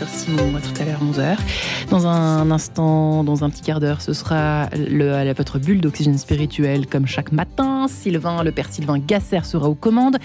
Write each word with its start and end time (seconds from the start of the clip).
sur 0.00 0.08
Simon 0.08 0.52
tout 0.52 0.80
à 0.80 0.84
l'heure 0.86 1.00
11h. 1.04 1.36
Dans 1.90 2.06
un 2.06 2.50
instant, 2.50 3.22
dans 3.22 3.44
un 3.44 3.50
petit 3.50 3.60
quart 3.60 3.80
d'heure, 3.80 4.00
ce 4.00 4.14
sera 4.14 4.70
le, 4.72 5.30
votre 5.34 5.58
bulle 5.58 5.82
d'oxygène 5.82 6.16
spirituel 6.16 6.86
comme 6.86 7.06
chaque 7.06 7.32
matin. 7.32 7.86
Sylvain, 7.86 8.42
le 8.42 8.50
père 8.50 8.72
Sylvain 8.72 8.98
Gasser 8.98 9.40
sera 9.44 9.68
aux 9.68 9.74
commandes. 9.74 10.16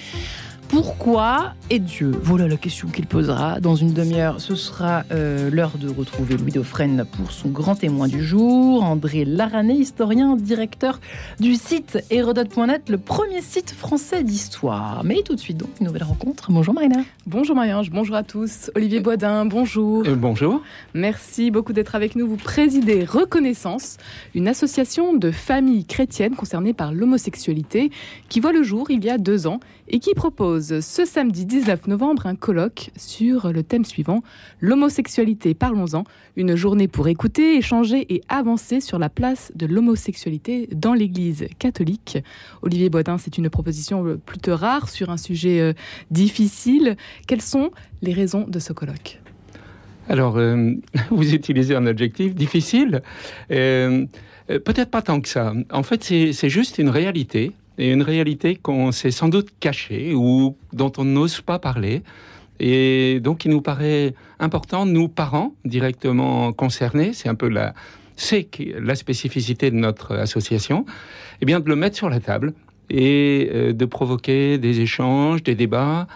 Pourquoi 0.70 1.54
est 1.70 1.80
Dieu 1.80 2.12
Voilà 2.22 2.48
la 2.48 2.58
question 2.58 2.88
qu'il 2.88 3.06
posera. 3.06 3.60
Dans 3.60 3.76
une 3.76 3.94
demi-heure, 3.94 4.42
ce 4.42 4.56
sera 4.56 5.04
euh, 5.12 5.50
l'heure 5.52 5.78
de 5.78 5.90
retrouver 5.90 6.38
Louis 6.38 6.52
Dauphren 6.52 7.06
pour 7.06 7.32
son 7.32 7.50
grand 7.50 7.76
témoin 7.76 8.08
du 8.08 8.24
jour. 8.24 8.84
André 8.84 9.26
Larané, 9.26 9.74
historien, 9.74 10.36
directeur 10.36 11.00
du 11.40 11.56
site 11.56 12.00
Hérodote.net, 12.10 12.90
le 12.90 12.98
premier 12.98 13.42
site 13.42 13.72
français 13.72 14.24
d'histoire. 14.24 15.04
Mais 15.04 15.22
tout 15.24 15.36
de 15.36 15.40
suite, 15.40 15.58
donc, 15.58 15.70
une 15.80 15.88
nouvelle 15.88 16.04
rencontre. 16.04 16.52
Bonjour 16.52 16.74
Marina. 16.74 16.98
Bonjour 17.28 17.56
Marianne, 17.56 17.86
bonjour 17.92 18.16
à 18.16 18.24
tous. 18.24 18.72
Olivier 18.76 19.00
Boisdin, 19.00 19.46
bonjour. 19.46 20.04
Euh, 20.08 20.16
bonjour. 20.16 20.62
Merci 20.94 21.52
beaucoup 21.52 21.74
d'être 21.74 21.96
avec 21.96 22.16
nous. 22.16 22.28
Vous 22.28 22.38
présidez 22.38 23.06
Reconnaissance, 23.06 23.98
une 24.34 24.48
association 24.48 25.14
de 25.14 25.32
familles 25.32 25.86
chrétiennes 25.86 26.36
concernées 26.36 26.74
par 26.74 26.92
l'homosexualité 26.92 27.92
qui 28.30 28.40
voit 28.40 28.52
le 28.52 28.64
jour 28.64 28.90
il 28.90 29.04
y 29.04 29.10
a 29.10 29.18
deux 29.18 29.48
ans 29.48 29.60
et 29.88 30.00
qui 30.00 30.14
propose 30.16 30.55
ce 30.60 31.06
samedi 31.06 31.46
19 31.46 31.88
novembre 31.88 32.26
un 32.28 32.36
colloque 32.36 32.92
sur 32.96 33.52
le 33.52 33.64
thème 33.64 33.86
suivant 33.86 34.22
L'homosexualité, 34.62 35.54
parlons-en, 35.54 36.04
une 36.36 36.56
journée 36.56 36.88
pour 36.88 37.08
écouter, 37.08 37.58
échanger 37.58 38.06
et 38.14 38.22
avancer 38.30 38.82
sur 38.82 39.00
la 39.00 39.10
place 39.10 39.52
de 39.56 39.66
l'homosexualité 39.66 40.68
dans 40.72 40.94
l'Église 40.94 41.46
catholique. 41.60 42.18
Olivier 42.62 42.90
Bodin, 42.90 43.18
c'est 43.18 43.38
une 43.38 43.50
proposition 43.50 44.18
plutôt 44.26 44.56
rare 44.56 44.90
sur 44.90 45.10
un 45.10 45.18
sujet 45.18 45.60
euh, 45.60 45.74
difficile. 46.12 46.98
Quelles 47.28 47.42
sont 47.42 47.72
les 48.02 48.14
raisons 48.14 48.46
de 48.48 48.60
ce 48.60 48.74
colloque? 48.74 49.20
Alors, 50.08 50.38
euh, 50.38 50.74
vous 51.10 51.34
utilisez 51.34 51.76
un 51.76 51.86
adjectif 51.86 52.36
difficile. 52.36 53.02
Euh, 53.52 54.06
peut-être 54.48 54.92
pas 54.92 55.02
tant 55.02 55.22
que 55.22 55.30
ça. 55.30 55.54
En 55.72 55.84
fait, 55.84 56.04
c'est 56.04 56.50
juste 56.50 56.78
une 56.78 56.90
réalité 56.90 57.52
et 57.78 57.92
une 57.92 58.02
réalité 58.02 58.56
qu'on 58.56 58.92
s'est 58.92 59.12
sans 59.12 59.30
doute 59.30 59.50
cachée 59.60 60.14
ou 60.14 60.58
dont 60.74 60.92
on 60.98 61.06
n'ose 61.06 61.42
pas 61.42 61.60
parler. 61.60 62.04
Et 62.60 63.20
donc, 63.22 63.46
il 63.46 63.52
nous 63.52 63.62
paraît 63.62 64.14
important, 64.40 64.86
nous 64.86 65.10
parents 65.10 65.54
directement 65.66 66.54
concernés, 66.54 67.12
c'est 67.14 67.28
un 67.28 67.36
peu 67.36 67.50
la, 67.50 67.74
c'est 68.16 68.48
la 68.80 68.96
spécificité 68.96 69.72
de 69.72 69.76
notre 69.76 70.16
association, 70.16 70.86
eh 71.42 71.46
bien 71.46 71.60
de 71.60 71.68
le 71.68 71.76
mettre 71.76 71.98
sur 71.98 72.10
la 72.10 72.20
table 72.20 72.54
et 72.90 73.50
euh, 73.54 73.74
de 73.74 73.86
provoquer 73.86 74.58
des 74.58 74.80
échanges, 74.80 75.44
des 75.44 75.56
débats 75.56 76.08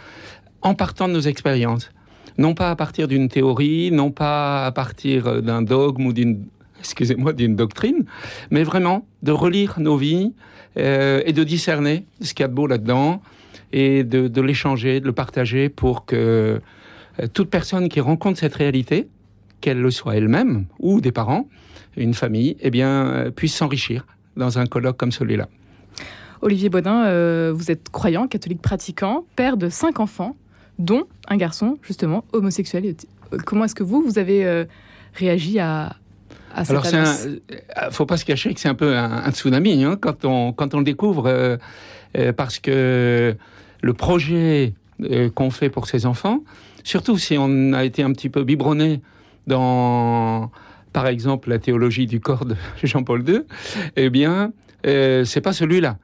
en 0.62 0.76
partant 0.76 1.08
de 1.08 1.14
nos 1.14 1.22
expériences. 1.22 1.92
Non 2.38 2.54
pas 2.54 2.70
à 2.70 2.76
partir 2.76 3.10
d'une 3.10 3.28
théorie, 3.28 3.92
non 3.92 4.12
pas 4.12 4.66
à 4.66 4.72
partir 4.72 5.42
d'un 5.42 5.62
dogme 5.62 6.06
ou 6.06 6.14
d'une 6.14 6.46
excusez-moi, 6.80 7.34
d'une 7.34 7.56
doctrine, 7.56 8.06
mais 8.50 8.64
vraiment 8.64 9.06
de 9.24 9.32
relire 9.32 9.80
nos 9.80 9.98
vies 9.98 10.34
euh, 10.78 11.22
et 11.26 11.34
de 11.34 11.44
discerner 11.44 12.06
ce 12.22 12.34
qu'il 12.34 12.44
y 12.44 12.46
a 12.46 12.48
de 12.48 12.54
beau 12.54 12.68
là-dedans 12.68 13.22
et 13.72 14.04
de, 14.04 14.42
l'échanger, 14.42 15.00
de 15.00 15.06
le 15.06 15.12
partager 15.12 15.70
pour 15.70 16.06
que 16.06 16.60
euh, 17.20 17.28
toute 17.34 17.50
personne 17.50 17.90
qui 17.90 18.00
rencontre 18.00 18.40
cette 18.40 18.56
réalité, 18.56 19.08
qu'elle 19.62 19.82
le 19.82 19.92
soit 19.92 20.16
elle-même 20.16 20.66
ou 20.80 21.02
des 21.02 21.12
parents, 21.12 21.48
une 21.98 22.14
famille, 22.14 22.56
eh 22.62 22.72
bien, 22.72 23.08
euh, 23.08 23.32
puisse 23.32 23.56
s'enrichir 23.56 24.08
dans 24.38 24.58
un 24.58 24.66
colloque 24.66 24.98
comme 24.98 25.12
celui-là. 25.12 25.50
Olivier 26.42 26.70
Baudin, 26.70 27.52
vous 27.52 27.70
êtes 27.70 27.90
croyant, 27.90 28.26
catholique 28.28 28.62
pratiquant, 28.62 29.26
père 29.36 29.58
de 29.58 29.68
cinq 29.68 30.00
enfants, 30.00 30.38
dont 30.78 31.04
un 31.28 31.36
garçon, 31.36 31.78
justement, 31.82 32.24
homosexuel. 32.32 32.96
Comment 33.46 33.66
est-ce 33.66 33.76
que 33.76 33.84
vous, 33.84 34.02
vous 34.02 34.20
avez 34.20 34.66
réagi 35.14 35.60
à, 35.60 35.98
alors, 36.54 36.86
il 36.86 36.98
ne 36.98 37.06
euh, 37.06 37.92
faut 37.92 38.06
pas 38.06 38.18
se 38.18 38.26
cacher 38.26 38.54
que 38.54 38.60
c'est 38.60 38.70
un 38.70 38.76
peu 38.76 38.98
un, 38.98 39.32
tsunami 39.32 39.84
hein, 39.84 39.98
quand, 40.00 40.26
on, 40.26 40.52
quand 40.52 40.74
on 40.74 40.80
le 40.80 40.84
découvre, 40.84 41.28
euh, 41.28 41.58
euh, 42.18 42.34
parce 42.34 42.60
que 42.60 43.36
le 43.82 43.94
projet 43.94 44.74
qu'on 45.36 45.50
fait 45.50 45.70
pour 45.70 45.88
ces 45.88 46.06
enfants, 46.06 46.44
surtout 46.84 47.18
si 47.18 47.38
on 47.38 47.72
a 47.72 47.86
été 47.86 48.04
un 48.04 48.12
petit 48.12 48.28
peu 48.28 48.44
biberonné 48.44 49.00
dans, 49.48 50.52
par 50.92 51.08
exemple, 51.08 51.50
la 51.50 51.60
théologie 51.60 52.06
du 52.06 52.20
corps 52.20 52.46
de 52.46 52.56
Jean-Paul 52.84 53.28
II, 53.28 53.42
eh 53.96 54.10
bien, 54.10 54.52
c'est 54.84 55.42
pas 55.42 55.54
celui-là. 55.54 55.98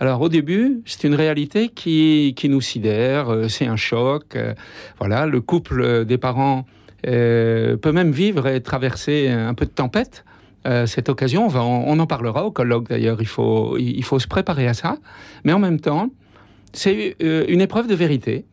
Alors 0.00 0.20
au 0.20 0.28
début, 0.28 0.80
c'est 0.86 1.06
une 1.06 1.14
réalité 1.14 1.68
qui, 1.68 2.34
qui 2.36 2.48
nous 2.48 2.60
sidère, 2.60 3.28
c'est 3.48 3.66
un 3.66 3.76
choc. 3.76 4.36
voilà, 4.98 5.26
le 5.26 5.40
couple 5.40 6.04
des 6.04 6.18
parents 6.18 6.66
peut 7.02 7.92
même 7.92 8.12
vivre 8.12 8.46
et 8.46 8.60
traverser 8.60 9.28
un 9.28 9.54
peu 9.54 9.66
de 9.66 9.70
tempête. 9.70 10.24
Euh, 10.66 10.86
cette 10.86 11.08
occasion, 11.08 11.48
on, 11.48 11.98
en 11.98 12.06
parlera 12.06 12.44
au 12.44 12.52
colloque 12.52 12.88
d'ailleurs, 12.88 13.20
il 13.20 13.26
faut, 13.26 13.76
il 13.78 14.04
faut 14.04 14.18
se 14.18 14.28
préparer 14.28 14.68
à 14.68 14.74
ça, 14.74 14.98
mais 15.44 15.52
en 15.52 15.58
même 15.58 15.80
temps, 15.80 16.08
c'est 16.72 17.16
euh, 17.22 17.44
une 17.48 17.60
épreuve 17.60 17.88
de 17.88 17.94
vérité. 17.94 18.44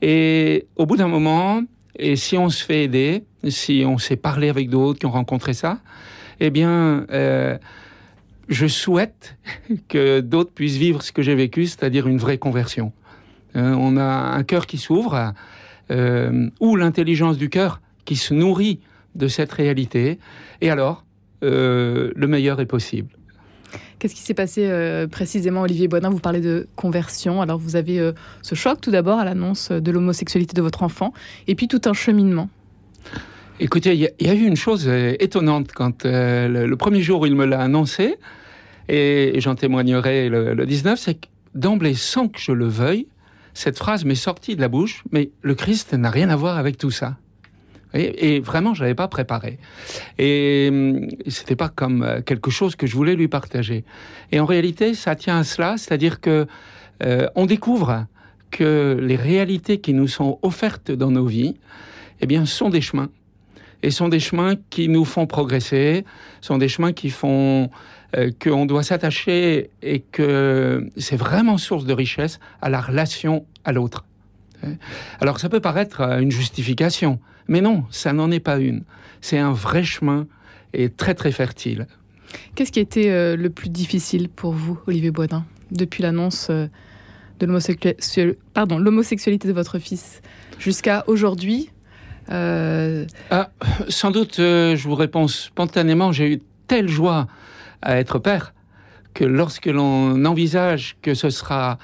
Et 0.00 0.66
au 0.76 0.86
bout 0.86 0.96
d'un 0.96 1.08
moment, 1.08 1.62
et 1.96 2.14
si 2.14 2.38
on 2.38 2.48
se 2.48 2.64
fait 2.64 2.84
aider, 2.84 3.24
si 3.48 3.82
on 3.84 3.98
s'est 3.98 4.16
parlé 4.16 4.48
avec 4.48 4.70
d'autres 4.70 5.00
qui 5.00 5.06
ont 5.06 5.10
rencontré 5.10 5.52
ça, 5.52 5.80
eh 6.38 6.50
bien, 6.50 7.04
je 8.48 8.66
souhaite 8.68 9.36
que 9.88 10.20
d'autres 10.20 10.52
puissent 10.52 10.76
vivre 10.76 11.02
ce 11.02 11.10
que 11.10 11.22
j'ai 11.22 11.34
vécu, 11.34 11.66
c'est-à-dire 11.66 12.06
une 12.06 12.18
vraie 12.18 12.38
conversion. 12.38 12.92
on 13.56 13.96
a 13.96 14.04
un 14.04 14.44
cœur 14.44 14.66
qui 14.66 14.78
s'ouvre, 14.78 15.32
ou 15.90 16.76
l'intelligence 16.76 17.36
du 17.36 17.48
cœur 17.48 17.80
qui 18.08 18.16
se 18.16 18.32
nourrit 18.32 18.80
de 19.16 19.28
cette 19.28 19.52
réalité. 19.52 20.18
Et 20.62 20.70
alors, 20.70 21.04
euh, 21.44 22.10
le 22.16 22.26
meilleur 22.26 22.58
est 22.58 22.66
possible. 22.66 23.10
Qu'est-ce 23.98 24.14
qui 24.14 24.22
s'est 24.22 24.32
passé 24.32 24.66
euh, 24.66 25.06
précisément, 25.06 25.60
Olivier 25.60 25.88
Boisdin? 25.88 26.08
Vous 26.08 26.18
parlez 26.18 26.40
de 26.40 26.66
conversion. 26.74 27.42
Alors, 27.42 27.58
vous 27.58 27.76
avez 27.76 28.00
euh, 28.00 28.12
ce 28.40 28.54
choc 28.54 28.80
tout 28.80 28.90
d'abord 28.90 29.18
à 29.18 29.26
l'annonce 29.26 29.70
de 29.70 29.90
l'homosexualité 29.90 30.54
de 30.54 30.62
votre 30.62 30.82
enfant, 30.82 31.12
et 31.48 31.54
puis 31.54 31.68
tout 31.68 31.82
un 31.84 31.92
cheminement. 31.92 32.48
Écoutez, 33.60 33.92
il 33.92 34.26
y, 34.26 34.30
a 34.30 34.34
eu 34.34 34.46
une 34.46 34.56
chose 34.56 34.88
étonnante 34.88 35.72
quand 35.72 36.04
le, 36.04 36.74
premier 36.76 37.02
jour 37.02 37.22
où 37.22 37.26
il 37.26 37.34
me 37.34 37.44
l'a 37.44 37.60
annoncé, 37.60 38.14
et, 38.88 39.34
j'en 39.40 39.54
témoignerai 39.54 40.30
le, 40.30 40.54
le 40.54 40.64
19, 40.64 40.98
c'est 40.98 41.14
que 41.14 41.26
d'emblée, 41.54 41.94
sans 41.94 42.28
que 42.28 42.40
je 42.40 42.52
le 42.52 42.68
veuille, 42.68 43.06
cette 43.52 43.76
phrase 43.76 44.06
m'est 44.06 44.14
sortie 44.14 44.56
de 44.56 44.62
la 44.62 44.68
bouche, 44.68 45.02
mais 45.10 45.30
le 45.42 45.54
Christ 45.54 45.92
n'a 45.92 46.08
rien 46.08 46.30
à 46.30 46.36
voir 46.36 46.56
avec 46.56 46.78
tout 46.78 46.92
ça. 46.92 47.16
Et, 47.94 48.40
vraiment, 48.40 48.74
je 48.74 48.82
l'avais 48.82 48.94
pas 48.94 49.08
préparé. 49.08 49.58
Et 50.18 50.68
hum, 50.70 51.08
c'était 51.26 51.56
pas 51.56 51.68
comme 51.68 52.02
euh, 52.02 52.20
quelque 52.20 52.50
chose 52.50 52.76
que 52.76 52.86
je 52.86 52.94
voulais 52.94 53.14
lui 53.14 53.28
partager. 53.28 53.84
Et 54.32 54.40
en 54.40 54.46
réalité, 54.46 54.94
ça 54.94 55.14
tient 55.16 55.38
à 55.38 55.44
cela, 55.44 55.76
c'est-à-dire 55.78 56.20
que 56.20 56.46
euh, 57.02 57.28
on 57.34 57.46
découvre 57.46 58.06
que 58.50 58.98
les 59.00 59.16
réalités 59.16 59.78
qui 59.78 59.94
nous 59.94 60.08
sont 60.08 60.38
offertes 60.42 60.90
dans 60.90 61.10
nos 61.10 61.26
vies, 61.26 61.56
eh 62.20 62.26
bien, 62.26 62.46
sont 62.46 62.70
des 62.70 62.80
chemins. 62.80 63.10
Et 63.82 63.90
sont 63.90 64.08
des 64.08 64.20
chemins 64.20 64.56
qui 64.70 64.88
nous 64.88 65.04
font 65.04 65.26
progresser, 65.26 66.04
sont 66.40 66.58
des 66.58 66.68
chemins 66.68 66.92
qui 66.92 67.10
font 67.10 67.70
euh, 68.16 68.30
qu'on 68.42 68.66
doit 68.66 68.82
s'attacher 68.82 69.70
et 69.82 70.00
que 70.00 70.90
c'est 70.96 71.16
vraiment 71.16 71.58
source 71.58 71.84
de 71.84 71.92
richesse 71.92 72.40
à 72.60 72.70
la 72.70 72.80
relation 72.80 73.44
à 73.64 73.72
l'autre. 73.72 74.07
Alors 75.20 75.40
ça 75.40 75.48
peut 75.48 75.60
paraître 75.60 76.02
une 76.20 76.30
justification, 76.30 77.20
mais 77.46 77.60
non, 77.60 77.84
ça 77.90 78.12
n'en 78.12 78.30
est 78.30 78.40
pas 78.40 78.58
une. 78.58 78.84
C'est 79.20 79.38
un 79.38 79.52
vrai 79.52 79.84
chemin 79.84 80.26
et 80.72 80.90
très 80.90 81.14
très 81.14 81.32
fertile. 81.32 81.86
Qu'est-ce 82.54 82.72
qui 82.72 82.78
a 82.78 82.82
été 82.82 83.10
euh, 83.10 83.36
le 83.36 83.50
plus 83.50 83.70
difficile 83.70 84.28
pour 84.28 84.52
vous, 84.52 84.78
Olivier 84.86 85.10
Boisdin, 85.10 85.44
depuis 85.70 86.02
l'annonce 86.02 86.48
euh, 86.50 86.66
de 87.40 87.46
l'homosexualité 87.46 89.48
de 89.48 89.52
votre 89.52 89.78
fils 89.78 90.20
jusqu'à 90.58 91.04
aujourd'hui 91.06 91.70
euh, 92.30 93.06
ah, 93.30 93.50
Sans 93.88 94.10
doute, 94.10 94.36
je 94.38 94.82
vous 94.82 94.94
réponds 94.94 95.28
spontanément, 95.28 96.12
j'ai 96.12 96.34
eu 96.34 96.42
telle 96.66 96.88
joie 96.88 97.26
à 97.80 97.98
être 97.98 98.18
père 98.18 98.52
que 99.18 99.24
lorsque 99.24 99.66
l'on 99.66 100.24
envisage 100.24 100.96
que 101.02 101.14
ce 101.14 101.30
sera 101.30 101.78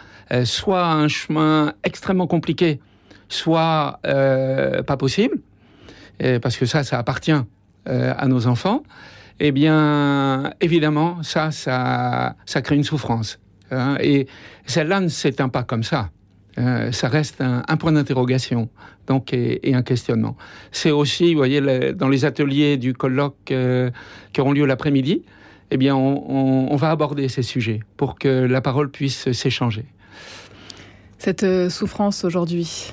soit 0.44 0.86
un 0.86 1.08
chemin 1.08 1.74
extrêmement 1.82 2.26
compliqué, 2.26 2.80
soit 3.28 3.98
pas 4.02 4.96
possible, 4.96 5.38
parce 6.40 6.56
que 6.56 6.64
ça, 6.64 6.84
ça 6.84 6.98
appartient 6.98 7.42
euh, 7.86 8.14
à 8.16 8.28
nos 8.28 8.46
enfants, 8.46 8.82
eh 9.40 9.52
bien, 9.52 10.54
évidemment, 10.62 11.22
ça, 11.22 11.50
ça, 11.50 12.34
ça 12.46 12.62
crée 12.62 12.76
une 12.76 12.84
souffrance. 12.84 13.38
Hein. 13.70 13.96
et 14.00 14.26
celle-là 14.64 15.00
ne 15.00 15.08
s'éteint 15.08 15.50
pas 15.50 15.64
comme 15.64 15.82
ça. 15.82 16.08
Euh, 16.56 16.92
ça 16.92 17.08
reste 17.08 17.42
un, 17.42 17.76
point 17.76 17.92
d'interrogation 17.92 18.70
donc 19.06 19.34
et, 19.34 19.74
un 19.74 19.82
questionnement. 19.82 20.36
C'est 20.72 20.92
aussi, 20.92 21.34
vous 21.34 21.38
voyez, 21.38 21.60
dans 21.92 22.08
les 22.08 22.24
ateliers 22.24 22.78
du 22.78 22.94
colloque 22.94 23.50
euh, 23.50 23.90
qui 24.32 24.40
auront 24.40 24.52
lieu 24.52 24.64
l'après-midi, 24.64 25.22
eh 25.74 25.76
bien, 25.76 25.96
on, 25.96 26.76
va 26.76 26.90
aborder 26.90 27.28
ces 27.28 27.42
sujets 27.42 27.80
pour 27.96 28.16
que 28.16 28.28
la 28.28 28.60
parole 28.60 28.92
puisse 28.92 29.32
s'échanger. 29.32 29.84
Cette 31.18 31.68
souffrance 31.68 32.24
aujourd'hui, 32.24 32.92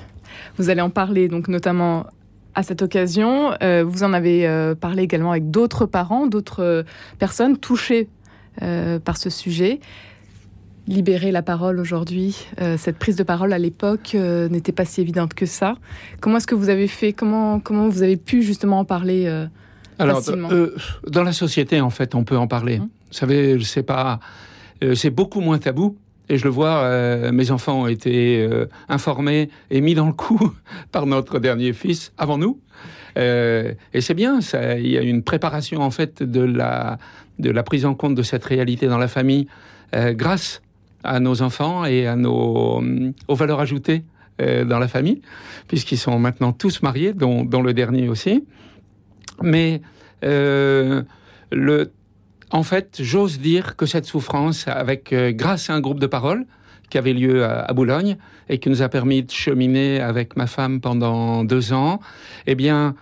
vous 0.58 0.68
allez 0.68 0.80
en 0.80 0.90
parler 0.90 1.28
donc 1.28 1.46
notamment 1.46 2.06
À 2.54 2.64
cette 2.64 2.82
occasion, 2.82 3.52
euh, 3.62 3.84
vous 3.86 4.02
en 4.02 4.12
avez 4.12 4.48
euh, 4.48 4.74
parlé 4.74 5.04
également 5.04 5.30
avec 5.30 5.50
d'autres 5.52 5.86
parents, 5.86 6.26
d'autres 6.26 6.62
euh, 6.62 6.82
personnes 7.18 7.56
touchées 7.56 8.08
par 9.04 9.16
ce 9.16 9.30
sujet. 9.30 9.80
Libérer 10.86 11.32
la 11.32 11.40
parole 11.40 11.80
aujourd'hui, 11.80 12.48
cette 12.76 12.98
prise 12.98 13.16
de 13.16 13.22
parole 13.22 13.54
à 13.54 13.58
l'époque 13.58 14.12
n'était 14.12 14.72
pas 14.72 14.84
si 14.84 15.00
évidente 15.00 15.32
que 15.32 15.46
ça. 15.46 15.76
Comment 16.20 16.36
est-ce 16.36 16.46
que 16.46 16.54
vous 16.54 16.68
avez 16.68 16.86
fait? 16.86 17.14
Comment, 17.14 17.60
comment 17.60 17.88
vous 17.88 18.02
avez 18.02 18.18
pu 18.18 18.42
justement 18.42 18.80
en 18.80 18.84
parler 18.84 19.46
Alors, 20.02 20.22
dans 21.06 21.22
la 21.22 21.32
société, 21.32 21.80
en 21.80 21.90
fait, 21.90 22.14
on 22.14 22.24
peut 22.24 22.36
en 22.36 22.46
parler. 22.46 22.78
Hum. 22.78 22.88
Vous 23.08 23.18
savez, 23.18 23.62
c'est 23.62 23.82
pas, 23.82 24.20
c'est 24.94 25.10
beaucoup 25.10 25.40
moins 25.40 25.58
tabou 25.58 25.96
et 26.28 26.38
je 26.38 26.44
le 26.44 26.50
vois, 26.50 26.78
euh, 26.84 27.30
mes 27.30 27.50
enfants 27.50 27.82
ont 27.82 27.86
été 27.86 28.40
euh, 28.40 28.66
informés 28.88 29.50
et 29.70 29.80
mis 29.80 29.94
dans 29.94 30.06
le 30.06 30.12
coup 30.12 30.52
par 30.92 31.04
notre 31.06 31.38
dernier 31.38 31.72
fils 31.74 32.12
avant 32.16 32.38
nous. 32.38 32.58
Euh, 33.18 33.74
et 33.92 34.00
c'est 34.00 34.14
bien, 34.14 34.38
il 34.78 34.86
y 34.86 34.96
a 34.96 35.02
une 35.02 35.22
préparation 35.22 35.82
en 35.82 35.90
fait 35.90 36.22
de 36.22 36.40
la, 36.40 36.98
de 37.38 37.50
la 37.50 37.62
prise 37.62 37.84
en 37.84 37.94
compte 37.94 38.14
de 38.14 38.22
cette 38.22 38.44
réalité 38.44 38.86
dans 38.86 38.98
la 38.98 39.08
famille 39.08 39.46
grâce 39.94 40.62
à 41.04 41.20
nos 41.20 41.42
enfants 41.42 41.84
et 41.84 42.06
à 42.06 42.16
nos, 42.16 42.82
aux 43.28 43.34
valeurs 43.34 43.60
ajoutées 43.60 44.04
dans 44.38 44.78
la 44.78 44.88
famille, 44.88 45.20
puisqu'ils 45.68 45.98
sont 45.98 46.18
maintenant 46.18 46.52
tous 46.52 46.80
mariés, 46.80 47.12
dont, 47.12 47.44
dont 47.44 47.60
le 47.60 47.74
dernier 47.74 48.08
aussi. 48.08 48.46
Mais 49.42 49.82
le 50.22 51.90
en 52.52 52.62
fait, 52.62 52.98
j'ose 53.00 53.40
dire 53.40 53.76
que 53.76 53.86
cette 53.86 54.04
souffrance, 54.04 54.68
avec 54.68 55.12
euh, 55.12 55.32
grâce 55.32 55.70
à 55.70 55.74
un 55.74 55.80
groupe 55.80 55.98
de 55.98 56.06
parole 56.06 56.44
qui 56.90 56.98
avait 56.98 57.14
lieu 57.14 57.46
à, 57.46 57.72
Boulogne 57.72 58.18
et 58.50 58.58
qui 58.58 58.68
nous 58.68 58.82
a 58.82 58.90
permis 58.90 59.22
de 59.22 59.30
cheminer 59.30 60.00
avec 60.00 60.36
ma 60.36 60.46
femme 60.46 60.82
pendant 60.82 61.42
deux 61.42 61.72
ans, 61.72 62.00
eh 62.46 62.54
bien, 62.54 62.94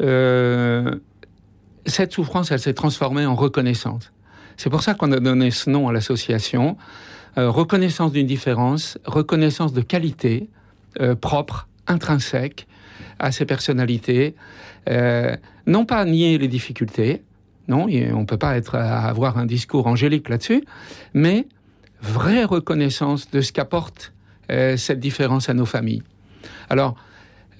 euh, 0.00 0.94
cette 1.84 2.14
souffrance, 2.14 2.50
elle 2.50 2.60
s'est 2.60 2.72
transformée 2.72 3.26
en 3.26 3.34
reconnaissance. 3.34 4.10
C'est 4.56 4.70
pour 4.70 4.82
ça 4.82 4.94
qu'on 4.94 5.12
a 5.12 5.20
donné 5.20 5.50
ce 5.50 5.68
nom 5.68 5.88
à 5.88 5.92
l'association. 5.92 6.78
Euh, 7.36 7.50
reconnaissance 7.50 8.12
d'une 8.12 8.26
différence, 8.26 8.96
reconnaissance 9.04 9.74
de 9.74 9.82
qualité 9.82 10.48
propre, 11.20 11.66
intrinsèque 11.88 12.68
à 13.18 13.32
ces 13.32 13.44
personnalités. 13.44 14.36
Non 14.86 15.84
pas 15.86 16.04
nier 16.04 16.38
les 16.38 16.48
difficultés, 16.48 17.22
non, 17.68 17.84
on 17.84 18.20
ne 18.20 18.26
peut 18.26 18.36
pas 18.36 18.56
être, 18.56 18.74
avoir 18.74 19.38
un 19.38 19.46
discours 19.46 19.86
angélique 19.86 20.28
là-dessus, 20.28 20.64
mais 21.14 21.46
vraie 22.02 22.44
reconnaissance 22.44 23.30
de 23.30 23.40
ce 23.40 23.52
qu'apporte 23.52 24.12
euh, 24.50 24.76
cette 24.76 25.00
différence 25.00 25.48
à 25.48 25.54
nos 25.54 25.64
familles. 25.64 26.02
Alors, 26.68 26.96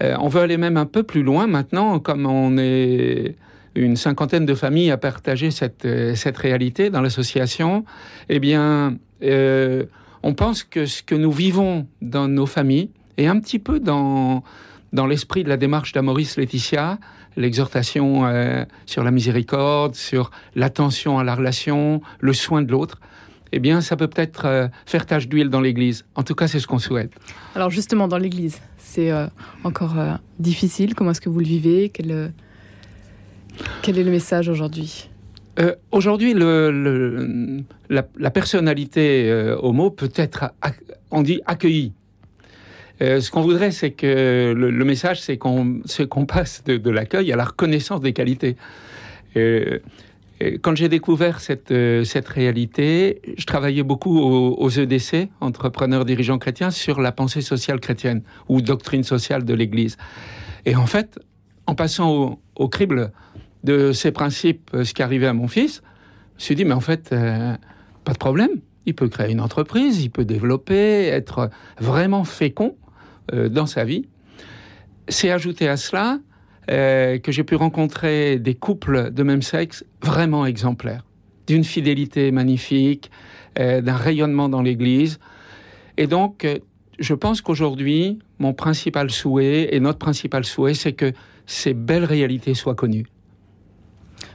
euh, 0.03 0.17
on 0.21 0.29
veut 0.29 0.43
aller 0.43 0.59
même 0.59 0.77
un 0.77 0.87
peu 0.87 1.03
plus 1.03 1.23
loin 1.23 1.47
maintenant, 1.47 1.99
comme 1.99 2.27
on 2.27 2.59
est 2.59 3.37
une 3.75 3.97
cinquantaine 3.97 4.45
de 4.45 4.55
familles 4.55 4.91
à 4.91 4.99
partager 4.99 5.51
cette, 5.51 5.87
euh, 5.87 6.15
cette 6.15 6.37
réalité 6.37 6.91
dans 6.91 7.01
l'association, 7.01 7.85
eh 8.29 8.39
bien, 8.39 8.99
on 10.23 10.35
pense 10.35 10.63
que 10.63 10.85
ce 10.85 11.03
que 11.03 11.15
nous 11.15 11.33
vivons 11.33 11.87
dans 12.03 12.29
nos 12.29 12.47
familles 12.47 12.91
est 13.17 13.27
un 13.27 13.41
petit 13.41 13.59
peu 13.59 13.81
dans, 13.81 14.43
dans 14.95 15.07
l'esprit 15.07 15.43
de 15.43 15.49
la 15.49 15.57
démarche 15.57 15.93
d'Amoris 15.93 16.39
Laetitia, 16.39 16.99
l'exhortation 17.37 18.27
euh, 18.27 18.65
sur 18.87 19.03
la 19.03 19.11
miséricorde, 19.11 19.97
sur 19.97 20.31
l'attention 20.55 21.19
à 21.19 21.25
la 21.25 21.35
relation, 21.35 22.01
le 22.21 22.33
soin 22.33 22.63
de 22.63 22.71
l'autre, 22.71 23.01
eh 23.51 23.59
bien, 23.59 23.81
ça 23.81 23.97
peut 23.97 24.07
peut-être 24.07 24.47
euh, 24.47 24.69
faire 24.87 25.05
tache 25.05 25.29
d'huile 25.29 25.51
dans 25.51 25.61
l'Église. 25.61 26.05
En 26.15 26.23
tout 26.23 26.37
cas, 26.37 26.47
c'est 26.47 26.61
ce 26.61 26.69
qu'on 26.69 26.79
souhaite. 26.79 27.13
Alors, 27.57 27.71
justement, 27.71 28.07
dans 28.07 28.19
l'Église, 28.19 28.61
c'est 28.79 29.11
euh, 29.11 29.27
encore 29.65 29.97
difficile. 30.39 30.95
Comment 30.95 31.11
est-ce 31.11 31.21
que 31.21 31.29
vous 31.29 31.41
le 31.41 31.47
vivez? 31.47 31.89
Quel, 31.89 32.33
quel 33.83 33.99
est 33.99 34.05
le 34.05 34.13
message 34.13 34.49
aujourd'hui? 34.49 35.11
Aujourd'hui, 35.93 36.35
le, 36.35 37.63
la, 37.89 38.31
personnalité 38.33 39.55
homo 39.61 39.91
peut 39.93 40.11
être, 40.17 40.51
on 41.13 41.23
dit, 41.23 41.43
accueillie 41.47 41.93
euh, 43.03 43.21
ce 43.21 43.31
qu'on 43.31 43.43
voudrait, 43.43 43.71
c'est 43.71 43.91
que 43.91 44.55
le, 44.57 44.85
message, 44.85 45.21
c'est 45.21 45.37
qu'on 45.37 45.83
passe 46.27 46.63
de, 46.65 46.91
l'accueil 46.91 47.33
à 47.33 47.37
la 47.37 47.45
reconnaissance 47.45 48.01
des 48.01 48.13
qualités. 48.13 48.57
Euh, 49.37 49.81
quand 50.63 50.77
j'ai 50.77 50.89
découvert 50.89 51.41
cette, 51.41 51.71
euh, 51.71 52.05
réalité, 52.27 53.21
je 53.37 53.47
travaillais 53.47 53.83
beaucoup 53.83 54.19
aux, 54.19 54.69
EDC, 54.69 55.29
entrepreneurs 55.41 56.05
dirigeants 56.05 56.39
chrétiens, 56.39 56.71
sur 56.71 57.01
la 57.01 57.13
pensée 57.13 57.41
sociale 57.41 57.81
chrétienne 57.81 58.23
ou 58.49 58.61
doctrine 58.61 59.03
sociale 59.03 59.45
de 59.45 59.55
l'Église. 59.55 59.97
Et 60.67 60.77
en 60.77 60.87
fait, 60.87 61.19
en 61.67 61.75
passant 61.75 62.39
au, 62.57 62.69
crible 62.69 63.13
de 63.65 63.93
ces 63.93 64.13
principes, 64.13 64.71
ce 64.73 64.93
qui 64.93 65.03
arrivait 65.03 65.27
à 65.27 65.33
mon 65.33 65.49
fils, 65.49 65.83
je 66.37 66.37
me 66.37 66.41
suis 66.41 66.55
dit, 66.57 66.65
mais 66.65 66.75
en 66.75 66.81
fait, 66.81 67.11
pas 67.11 68.13
de 68.13 68.19
problème. 68.19 68.51
Il 68.87 68.95
peut 68.95 69.09
créer 69.09 69.33
une 69.33 69.41
entreprise, 69.41 70.03
il 70.03 70.11
peut 70.11 70.27
développer, 70.27 71.07
être 71.07 71.49
vraiment 71.81 72.25
fécond 72.25 72.77
euh, 72.77 72.84
dans 73.33 73.67
sa 73.67 73.85
vie. 73.85 74.07
C'est 75.09 75.31
ajouté 75.31 75.69
à 75.69 75.77
cela 75.77 76.19
euh, 76.71 77.19
que 77.19 77.31
j'ai 77.31 77.45
pu 77.45 77.57
rencontrer 77.57 78.39
des 78.39 78.55
couples 78.55 79.11
de 79.11 79.23
même 79.23 79.43
sexe 79.43 79.85
vraiment 80.03 80.47
exemplaires, 80.47 81.05
d'une 81.47 81.63
fidélité 81.63 82.31
magnifique, 82.31 83.11
euh, 83.59 83.83
d'un 83.83 83.97
rayonnement 83.97 84.49
dans 84.49 84.63
l'Église. 84.63 85.19
Et 85.99 86.07
donc, 86.07 86.47
je 86.99 87.15
pense 87.15 87.43
qu'aujourd'hui, 87.43 88.19
mon 88.39 88.55
principal 88.55 89.11
souhait 89.11 89.75
et 89.75 89.81
notre 89.81 89.99
principal 89.99 90.47
souhait, 90.47 90.73
c'est 90.73 90.95
que 90.95 91.13
ces 91.45 91.75
belles 91.75 92.07
réalités 92.07 92.55
soient 92.55 92.75
connues. 92.75 93.07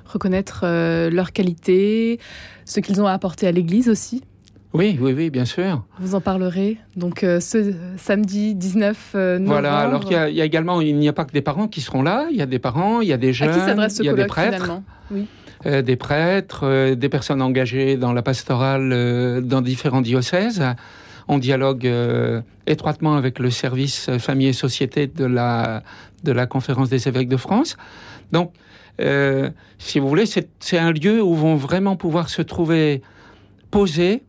Reconnaître 0.05 0.65
leurs 1.09 1.33
qualités, 1.33 2.19
ce 2.65 2.79
qu'ils 2.79 3.01
ont 3.01 3.07
apporté 3.07 3.47
à 3.47 3.51
l'Église 3.51 3.89
aussi 3.89 4.23
oui, 4.73 4.99
oui, 5.01 5.13
oui, 5.13 5.29
bien 5.31 5.45
sûr. 5.45 5.83
Vous 5.99 6.13
en 6.13 6.21
parlerez 6.21 6.77
donc 6.95 7.23
euh, 7.23 7.39
ce 7.39 7.73
samedi 7.97 8.53
19 8.53 9.11
euh, 9.15 9.39
novembre. 9.39 9.51
Voilà, 9.51 9.77
alors 9.79 10.03
il 10.05 10.11
y, 10.11 10.41
a, 10.41 10.45
également, 10.45 10.79
il 10.79 10.95
n'y 10.95 11.07
a 11.07 11.13
pas 11.13 11.25
que 11.25 11.31
des 11.31 11.41
parents 11.41 11.67
qui 11.67 11.81
seront 11.81 12.03
là, 12.03 12.27
il 12.29 12.37
y 12.37 12.41
a 12.41 12.45
des 12.45 12.59
parents, 12.59 13.01
il 13.01 13.07
y 13.07 13.13
a 13.13 13.17
des 13.17 13.33
jeunes, 13.33 13.49
il 13.99 14.05
y 14.05 14.09
a 14.09 14.13
des 14.13 14.25
prêtres. 14.25 14.81
Oui. 15.09 15.25
Euh, 15.65 15.81
des 15.81 15.95
prêtres, 15.95 16.93
des 16.93 17.09
personnes 17.09 17.41
engagées 17.41 17.97
dans 17.97 18.13
la 18.13 18.21
pastorale 18.21 19.41
dans 19.43 19.61
différents 19.61 20.01
diocèses. 20.01 20.63
On 21.27 21.39
dialogue 21.39 21.91
étroitement 22.67 23.15
avec 23.15 23.39
le 23.39 23.49
service 23.49 24.09
famille 24.19 24.47
et 24.47 24.53
société 24.53 25.07
de 25.07 25.25
la, 25.25 25.83
de 26.23 26.31
la 26.31 26.45
conférence 26.45 26.89
des 26.89 27.07
évêques 27.07 27.27
de 27.27 27.37
France. 27.37 27.75
Donc, 28.31 28.53
si 29.79 29.99
vous 29.99 30.07
voulez, 30.07 30.25
c'est 30.25 30.77
un 30.77 30.91
lieu 30.91 31.21
où 31.21 31.33
vont 31.33 31.55
vraiment 31.55 31.95
pouvoir 31.95 32.29
se 32.29 32.41
trouver 32.41 33.01
posés 33.71 34.23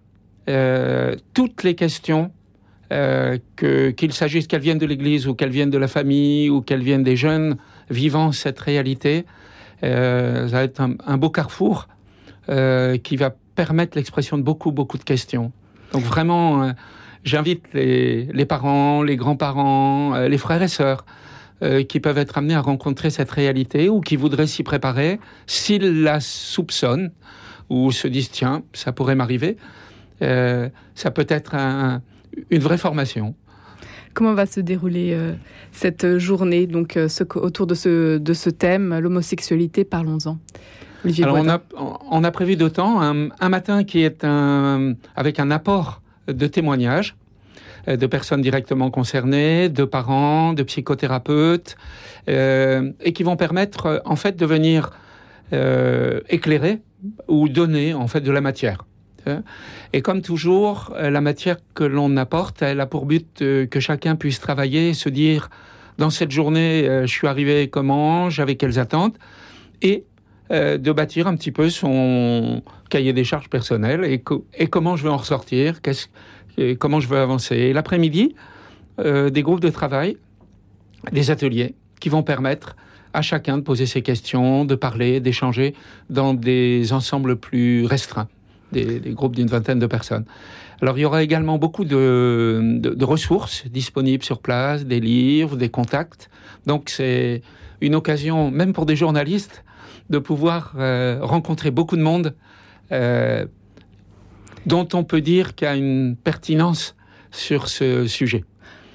euh, 0.49 1.17
toutes 1.35 1.63
les 1.63 1.75
questions, 1.75 2.33
euh, 2.93 3.39
qu'il 3.57 4.13
s'agisse 4.13 4.47
qu'elles 4.47 4.61
viennent 4.61 4.79
de 4.79 4.87
l'Église 4.87 5.29
ou 5.29 5.35
qu'elles 5.35 5.51
viennent 5.51 5.71
de 5.71 5.79
la 5.79 5.89
famille 5.89 6.51
ou 6.51 6.61
qu'elles 6.61 6.83
viennent 6.83 7.05
des 7.05 7.17
jeunes 7.17 7.57
vivant 7.89 8.33
cette 8.33 8.59
réalité, 8.59 9.27
euh, 9.85 10.49
ça 10.49 10.57
va 10.57 10.63
être 10.65 10.81
un, 10.81 11.17
beau 11.17 11.31
carrefour 11.31 11.89
qui 13.05 13.17
va 13.17 13.31
permettre 13.55 13.97
l'expression 13.97 14.37
de 14.37 14.43
beaucoup, 14.43 14.73
beaucoup 14.73 14.99
de 14.99 15.05
questions. 15.05 15.53
Donc 15.93 16.03
vraiment, 16.03 16.73
j'invite 17.23 17.63
les, 17.75 18.25
les, 18.25 18.45
parents, 18.45 19.05
les 19.05 19.15
grands-parents, 19.15 20.19
les 20.19 20.39
frères 20.39 20.61
et 20.61 20.67
sœurs 20.67 21.05
qui 21.89 22.01
peuvent 22.01 22.19
être 22.19 22.39
amenés 22.39 22.55
à 22.55 22.61
rencontrer 22.61 23.11
cette 23.11 23.31
réalité 23.31 23.89
ou 23.89 24.01
qui 24.01 24.17
voudraient 24.17 24.49
s'y 24.49 24.65
préparer, 24.65 25.21
s'ils 25.47 26.03
la 26.03 26.19
soupçonnent 26.19 27.13
ou 27.69 27.93
se 27.93 28.09
disent 28.09 28.33
tiens, 28.33 28.65
ça 28.73 28.91
pourrait 28.91 29.15
m'arriver, 29.15 29.57
euh, 30.23 30.69
ça 30.95 31.11
peut 31.11 31.27
être 31.29 31.55
une 32.51 32.61
vraie 32.61 32.79
formation. 32.79 33.35
Comment 34.13 34.35
va 34.35 34.47
se 34.47 34.61
dérouler 34.61 35.13
euh, 35.13 35.35
cette 35.73 36.19
journée 36.19 36.67
donc 36.67 36.97
euh, 36.97 37.09
autour 37.37 37.67
de 37.67 37.75
ce, 37.75 38.19
de 38.19 38.33
ce 38.35 38.51
thème, 38.51 38.99
l'homosexualité 38.99 39.85
Parlons-en. 39.85 40.39
Alors 41.23 41.37
on 41.39 41.49
a, 41.49 41.63
on 42.11 42.25
a, 42.25 42.31
prévu 42.31 42.57
d'autant 42.57 43.01
un, 43.01 43.31
un, 43.31 43.49
matin 43.49 43.85
qui 43.85 44.03
est 44.03 44.23
un, 44.23 44.95
avec 45.17 45.41
un 45.41 45.51
apport 45.51 46.03
de 46.29 46.47
témoignages 46.47 47.17
de 47.87 48.07
personnes 48.07 48.43
directement 48.43 48.91
concernées, 48.91 49.71
de 49.71 49.85
parents, 49.85 50.53
de 50.53 50.63
psychothérapeutes, 50.63 51.77
et 52.29 53.13
qui 53.15 53.23
vont 53.23 53.37
permettre 53.37 54.03
en 54.05 54.17
fait 54.17 54.37
de 54.37 54.45
venir 54.45 54.91
éclairer 56.29 56.83
ou 57.29 57.49
donner 57.49 57.95
en 57.95 58.07
fait 58.07 58.21
de 58.21 58.31
la 58.31 58.43
matière. 58.43 58.85
Et 59.93 60.03
comme 60.03 60.23
toujours, 60.23 60.93
euh, 60.97 61.11
la 61.11 61.21
matière 61.21 61.57
que 61.75 61.85
l'on 61.85 62.17
apporte, 62.17 62.63
elle 62.63 62.81
a 62.81 62.87
pour 62.87 63.07
but 63.07 63.43
euh, 63.43 63.67
que 63.67 63.81
chacun 63.81 64.17
puisse 64.17 64.41
travailler 64.41 64.95
se 64.95 65.09
dire, 65.09 65.51
dans 65.99 66.11
cette 66.11 66.31
journée, 66.31 66.89
euh, 66.89 67.03
je 67.03 67.13
suis 67.13 67.27
arrivé 67.27 67.69
comment, 67.69 68.31
j'avais 68.31 68.57
quelles 68.57 68.79
attentes, 68.79 69.17
et 69.83 70.05
de 70.51 70.91
bâtir 70.91 71.29
un 71.29 71.37
petit 71.37 71.53
peu 71.53 71.71
son 71.71 72.65
cahier 72.89 73.13
des 73.13 73.23
charges 73.23 73.49
personnelles 73.49 74.03
et, 74.03 74.21
comment 74.67 74.97
je 74.97 75.05
veux 75.05 75.11
en 75.11 75.17
ressortir, 75.17 75.79
comment 76.81 76.99
je 76.99 77.07
veux 77.07 77.19
avancer. 77.19 77.55
Et 77.55 77.73
l'après-midi, 77.73 78.35
des 78.99 79.43
groupes 79.45 79.61
de 79.61 79.69
travail, 79.69 80.17
des 81.13 81.31
ateliers 81.31 81.77
qui 82.01 82.09
vont 82.09 82.25
permettre 82.25 82.75
à 83.13 83.23
chacun 83.23 83.59
de 83.59 83.63
poser 83.63 83.87
ses 83.87 84.03
questions, 84.03 84.65
de 84.65 84.75
parler, 84.75 85.21
d'échanger 85.21 85.75
dans 86.09 86.35
des 86.35 86.93
ensembles 86.93 87.37
plus 87.37 87.87
restreints, 87.87 88.29
des, 88.73 89.01
groupes 89.11 89.37
d'une 89.37 89.49
vingtaine 89.49 89.79
de 89.79 89.87
personnes. 89.87 90.25
Alors 90.83 90.99
il 90.99 91.03
y 91.03 91.05
aura 91.05 91.23
également 91.23 91.59
beaucoup 91.59 91.85
de, 91.85 93.05
ressources 93.05 93.67
disponibles 93.69 94.25
sur 94.25 94.41
place, 94.41 94.87
des 94.87 95.01
livres, 95.01 95.57
des 95.57 95.69
contacts. 95.69 96.31
Donc 96.67 96.91
c'est 96.91 97.43
une 97.81 97.95
occasion, 97.95 98.51
même 98.51 98.73
pour 98.73 98.87
des 98.87 98.97
journalistes, 98.97 99.65
de 100.09 100.19
pouvoir 100.19 100.75
euh, 100.77 101.19
rencontrer 101.23 101.71
beaucoup 101.71 101.97
de 101.97 102.03
monde 102.03 102.35
euh, 102.93 103.47
dont 104.67 104.89
on 104.93 105.05
peut 105.05 105.21
dire 105.21 105.55
qu'il 105.55 105.67
y 105.67 105.71
a 105.71 105.77
une 105.77 106.17
pertinence 106.17 106.97
sur 107.31 107.69
ce 107.69 108.07
sujet. 108.07 108.45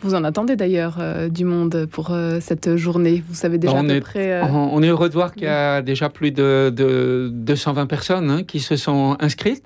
Vous 0.05 0.13
en 0.13 0.23
attendez 0.23 0.55
d'ailleurs 0.55 0.97
euh, 0.99 1.29
du 1.29 1.45
monde 1.45 1.87
pour 1.91 2.11
euh, 2.11 2.37
cette 2.39 2.75
journée. 2.75 3.23
Vous 3.27 3.33
savez 3.33 3.57
déjà 3.57 3.73
on 3.73 3.79
à 3.79 3.83
peu 3.83 3.95
est, 3.95 4.01
près. 4.01 4.33
Euh, 4.33 4.45
on 4.51 4.83
est 4.83 4.87
heureux 4.87 5.09
de 5.09 5.15
voir 5.15 5.33
qu'il 5.33 5.45
y 5.45 5.47
a 5.47 5.81
déjà 5.81 6.09
plus 6.09 6.29
de, 6.29 7.31
220 7.33 7.87
personnes 7.87 8.29
hein, 8.29 8.43
qui 8.43 8.59
se 8.59 8.75
sont 8.75 9.17
inscrites. 9.19 9.63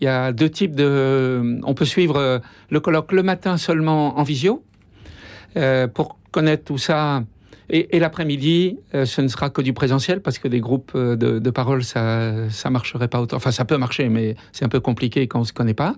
Il 0.00 0.04
y 0.04 0.08
a 0.08 0.32
deux 0.32 0.48
types 0.48 0.74
de. 0.74 1.60
On 1.64 1.74
peut 1.74 1.84
suivre 1.84 2.40
le 2.70 2.80
colloque 2.80 3.12
le 3.12 3.22
matin 3.22 3.58
seulement 3.58 4.18
en 4.18 4.22
visio. 4.22 4.64
pour 5.92 6.16
connaître 6.30 6.64
tout 6.64 6.78
ça, 6.78 7.22
et, 7.70 7.98
l'après-midi, 7.98 8.78
euh, 8.94 9.06
ce 9.06 9.20
ne 9.20 9.28
sera 9.28 9.48
que 9.48 9.62
du 9.62 9.72
présentiel 9.72 10.20
parce 10.20 10.38
que 10.38 10.48
des 10.48 10.60
groupes 10.60 10.92
euh, 10.94 11.16
de, 11.16 11.50
parole, 11.50 11.84
ça 11.84 12.50
ça 12.50 12.70
marcherait 12.70 13.08
pas 13.08 13.20
autant. 13.20 13.36
Enfin, 13.36 13.50
ça 13.50 13.64
peut 13.64 13.78
marcher, 13.78 14.08
mais 14.08 14.36
c'est 14.52 14.64
un 14.64 14.68
peu 14.68 14.80
compliqué 14.80 15.26
quand 15.26 15.40
on 15.40 15.44
se 15.44 15.52
connaît 15.52 15.74
pas. 15.74 15.94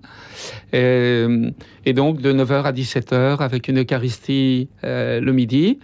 Euh, 0.75 1.50
et, 1.85 1.92
donc 1.92 2.21
de 2.21 2.33
9h 2.33 2.62
à 2.64 2.73
17h 2.73 3.38
avec 3.38 3.68
une 3.68 3.83
Eucharistie 3.83 4.68
le 4.83 5.30
midi. 5.33 5.78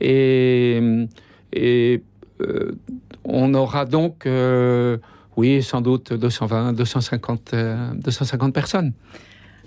Et, 0.00 0.80
et 1.52 2.02
on 3.24 3.54
aura 3.54 3.84
donc, 3.84 4.28
oui, 5.36 5.62
sans 5.62 5.80
doute 5.80 6.12
220, 6.12 6.72
250, 6.74 7.54
250 7.94 8.54
personnes. 8.54 8.92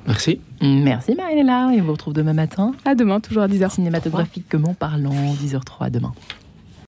Merci. 0.07 0.41
Merci 0.61 1.15
Marie-Léla. 1.15 1.71
Et 1.75 1.81
on 1.81 1.85
vous 1.85 1.93
retrouve 1.93 2.15
demain 2.15 2.35
matin. 2.35 2.73
À 2.85 2.95
demain, 2.95 3.21
toujours 3.21 3.43
à 3.43 3.49
10h. 3.49 3.71
Cinématographiquement 3.71 4.75
parlant, 4.75 5.35
10h03 5.43 5.91
demain. 5.91 6.13